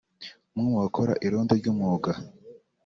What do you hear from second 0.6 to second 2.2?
mu bakora irondo ry’umwuga